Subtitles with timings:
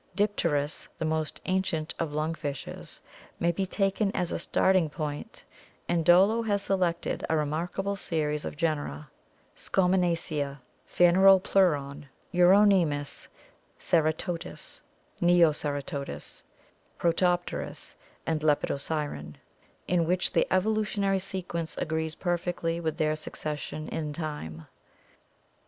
[0.15, 2.99] Dipterus, the most ancient of lung fishes,
[3.39, 5.43] may be taken as a starting point
[5.87, 9.11] and Dollo has selected a remarkable series of genera,
[9.55, 10.57] Scautnenacia,
[10.89, 13.27] Phaneropleuron, Urone muSy
[13.79, 14.81] Ceratodus
[15.21, 16.41] (Neoceratodus),
[16.99, 17.93] Protopterus',
[18.25, 19.35] and Lepidosiren,
[19.87, 24.65] in which the evolutionary sequence agrees perfectly with their suces sion in time.